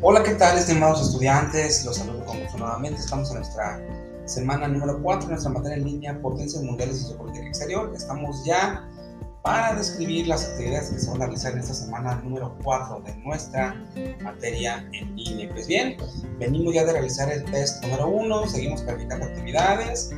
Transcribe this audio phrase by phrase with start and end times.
[0.00, 1.84] Hola, ¿qué tal, estimados estudiantes?
[1.84, 3.00] Los saludo con gusto nuevamente.
[3.00, 3.80] Estamos en nuestra
[4.26, 7.92] semana número 4, en nuestra materia en línea Potencias Mundiales y Geopolítica Exterior.
[7.92, 8.88] Estamos ya
[9.42, 13.16] para describir las actividades que se van a realizar en esta semana número 4 de
[13.16, 13.74] nuestra
[14.22, 15.48] materia en línea.
[15.52, 15.96] Pues bien,
[16.38, 20.12] venimos ya de realizar el test número 1, seguimos calificando actividades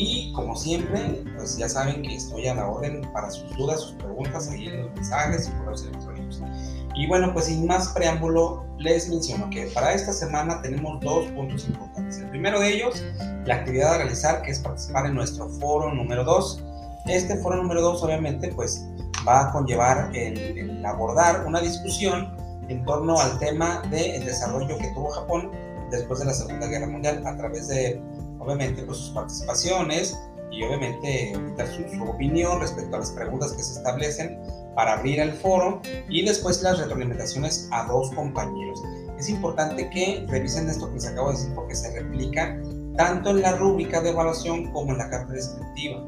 [0.00, 3.92] y como siempre, pues ya saben que estoy a la orden para sus dudas, sus
[3.94, 6.40] preguntas, ahí en los mensajes y correos electrónicos.
[6.94, 11.66] Y bueno, pues sin más preámbulo, les menciono que para esta semana tenemos dos puntos
[11.66, 12.18] importantes.
[12.18, 13.04] El primero de ellos,
[13.44, 16.64] la actividad a realizar, que es participar en nuestro foro número 2.
[17.06, 18.86] Este foro número 2, obviamente, pues
[19.26, 22.36] va a conllevar el, abordar una discusión
[22.68, 25.50] en torno al tema del desarrollo que tuvo Japón
[25.90, 28.00] después de la Segunda Guerra Mundial a través de,
[28.48, 30.18] obviamente, pues sus participaciones
[30.50, 31.34] y obviamente
[31.76, 34.40] su, su opinión respecto a las preguntas que se establecen
[34.74, 38.82] para abrir el foro y después las retroalimentaciones a dos compañeros.
[39.18, 42.58] Es importante que revisen esto que les acabo de decir porque se replica
[42.96, 46.06] tanto en la rúbrica de evaluación como en la carta descriptiva.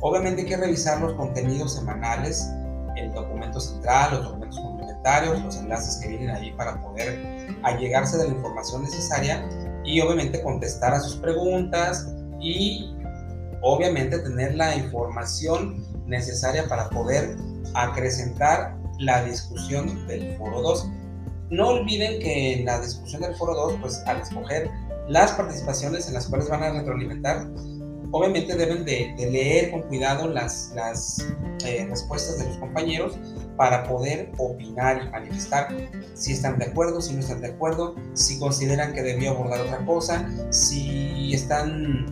[0.00, 2.48] Obviamente hay que revisar los contenidos semanales,
[2.96, 8.28] el documento central, los documentos complementarios, los enlaces que vienen ahí para poder allegarse de
[8.28, 9.48] la información necesaria
[9.88, 12.94] y obviamente contestar a sus preguntas y
[13.62, 17.36] obviamente tener la información necesaria para poder
[17.74, 20.88] acrecentar la discusión del foro 2.
[21.50, 24.70] No olviden que en la discusión del foro 2, pues al escoger
[25.08, 27.48] las participaciones en las cuales van a retroalimentar,
[28.10, 31.26] obviamente deben de, leer con cuidado las, las
[31.64, 33.18] eh, respuestas de los compañeros
[33.56, 35.68] para poder opinar y manifestar
[36.14, 39.84] si están de acuerdo, si no están de acuerdo, si consideran que debió abordar otra
[39.84, 42.06] cosa, si están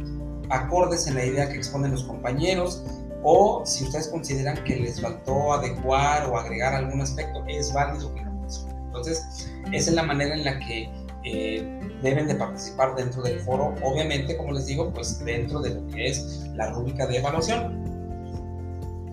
[0.51, 2.85] acordes en la idea que exponen los compañeros,
[3.23, 8.25] o si ustedes consideran que les faltó adecuar o agregar algún aspecto, es válido que
[8.25, 8.77] mencionen.
[8.87, 10.89] Entonces, esa es la manera en la que
[11.27, 15.87] eh, deben de participar dentro del foro, obviamente, como les digo, pues dentro de lo
[15.89, 17.85] que es la rúbrica de evaluación.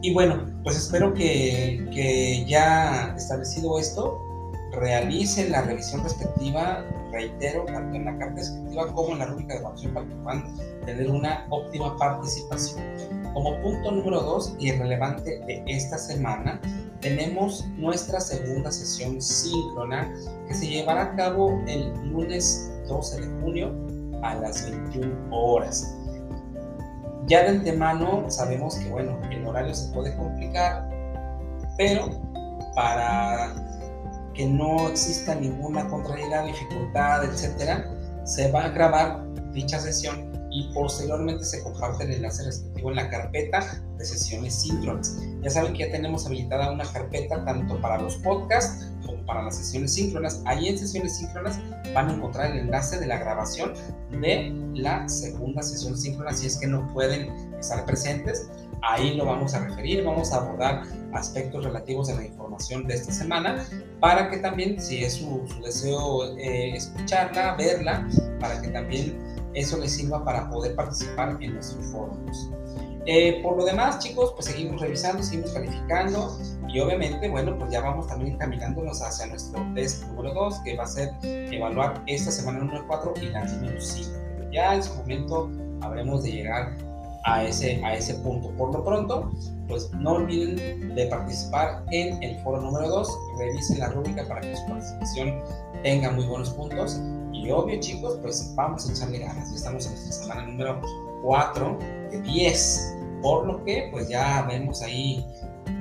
[0.03, 4.19] Y bueno, pues espero que, que ya establecido esto,
[4.73, 9.59] realicen la revisión respectiva, reitero, tanto en la carta descriptiva como en la rúbrica de
[9.59, 10.43] evaluación para que puedan
[10.85, 12.83] tener una óptima participación.
[13.33, 16.59] Como punto número dos y relevante de esta semana,
[16.99, 20.13] tenemos nuestra segunda sesión síncrona
[20.47, 23.71] que se llevará a cabo el lunes 12 de junio
[24.21, 25.95] a las 21 horas.
[27.27, 30.89] Ya de antemano sabemos que bueno, el horario se puede complicar,
[31.77, 32.09] pero
[32.75, 33.53] para
[34.33, 37.89] que no exista ninguna contrariedad, dificultad, etcétera,
[38.25, 39.23] se va a grabar
[39.53, 45.17] dicha sesión y posteriormente se comparte el enlace respectivo en la carpeta de sesiones síncronas.
[45.41, 49.57] Ya saben que ya tenemos habilitada una carpeta tanto para los podcasts como para las
[49.57, 50.41] sesiones síncronas.
[50.45, 51.59] Ahí en sesiones síncronas
[51.93, 53.73] van a encontrar el enlace de la grabación
[54.21, 58.47] de la segunda sesión síncrona si es que no pueden estar presentes.
[58.85, 60.83] Ahí lo vamos a referir, vamos a abordar
[61.13, 63.65] aspectos relativos a la información de esta semana
[64.01, 68.05] para que también, si es su, deseo eh, escucharla, verla,
[68.41, 69.17] para que también
[69.53, 72.51] eso les sirva para poder participar en nuestros foros.
[73.05, 77.79] Eh, por lo demás, chicos, pues seguimos revisando, seguimos calificando y obviamente, bueno, pues ya
[77.79, 82.59] vamos también encaminándonos hacia nuestro test número 2, que va a ser evaluar esta semana
[82.59, 84.11] número 4 y la número 5.
[84.51, 85.49] Ya en su momento
[85.81, 86.92] habremos de llegar
[87.23, 88.49] a ese, a ese punto.
[88.51, 89.31] Por lo pronto,
[89.67, 94.55] pues no olviden de participar en el foro número 2, revisen la rúbrica para que
[94.55, 95.39] su participación
[95.83, 96.99] tenga muy buenos puntos.
[97.31, 100.81] Y obvio chicos, pues vamos a echarle ganas, ya estamos en esta semana número
[101.23, 101.79] 4
[102.11, 105.25] de 10, por lo que pues ya vemos ahí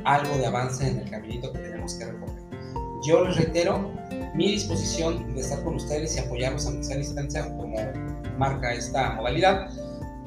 [0.04, 2.42] algo de avance en el caminito que tenemos que recorrer.
[3.04, 3.90] Yo les reitero
[4.34, 7.76] mi disposición de estar con ustedes y apoyarlos a la distancia como
[8.38, 9.68] marca esta modalidad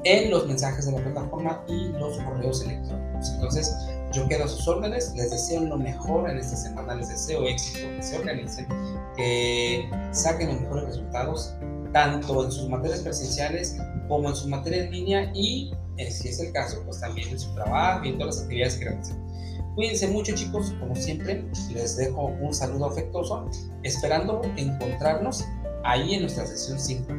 [0.06, 3.30] en los mensajes de la plataforma y los correos electrónicos.
[3.34, 3.74] Entonces,
[4.12, 7.88] yo quedo a sus órdenes, les deseo lo mejor en esta semana, les deseo éxito,
[7.96, 8.68] que se organicen,
[9.16, 11.54] que saquen los mejores resultados,
[11.92, 13.76] tanto en sus materias presenciales
[14.06, 17.40] como en su materia en línea y, eh, si es el caso, pues también en
[17.40, 19.26] su trabajo y en todas las actividades que realicen.
[19.74, 21.44] Cuídense mucho chicos, como siempre,
[21.74, 23.50] les dejo un saludo afectuoso,
[23.82, 25.44] esperando encontrarnos
[25.82, 27.12] ahí en nuestra sesión 5.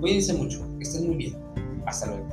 [0.00, 1.55] Cuídense mucho, que estén muy bien.
[1.86, 2.26] Hasta luego.